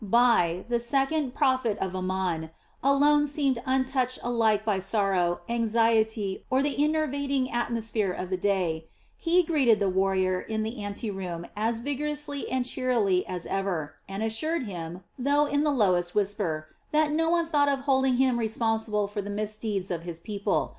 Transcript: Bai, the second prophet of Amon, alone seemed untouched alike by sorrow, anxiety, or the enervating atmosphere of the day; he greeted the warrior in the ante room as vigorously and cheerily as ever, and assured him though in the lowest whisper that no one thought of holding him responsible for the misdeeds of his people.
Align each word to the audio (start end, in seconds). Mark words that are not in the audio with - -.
Bai, 0.03 0.65
the 0.67 0.79
second 0.79 1.35
prophet 1.35 1.77
of 1.77 1.95
Amon, 1.95 2.49
alone 2.83 3.27
seemed 3.27 3.61
untouched 3.67 4.17
alike 4.23 4.65
by 4.65 4.79
sorrow, 4.79 5.41
anxiety, 5.47 6.43
or 6.49 6.63
the 6.63 6.83
enervating 6.83 7.51
atmosphere 7.51 8.11
of 8.11 8.31
the 8.31 8.35
day; 8.37 8.87
he 9.15 9.43
greeted 9.43 9.79
the 9.79 9.87
warrior 9.89 10.41
in 10.41 10.63
the 10.63 10.81
ante 10.83 11.11
room 11.11 11.45
as 11.55 11.77
vigorously 11.77 12.49
and 12.49 12.65
cheerily 12.65 13.27
as 13.27 13.45
ever, 13.45 13.93
and 14.09 14.23
assured 14.23 14.63
him 14.63 15.03
though 15.19 15.45
in 15.45 15.63
the 15.63 15.69
lowest 15.69 16.15
whisper 16.15 16.69
that 16.91 17.11
no 17.11 17.29
one 17.29 17.45
thought 17.45 17.69
of 17.69 17.81
holding 17.81 18.15
him 18.17 18.39
responsible 18.39 19.07
for 19.07 19.21
the 19.21 19.29
misdeeds 19.29 19.91
of 19.91 20.01
his 20.01 20.19
people. 20.19 20.69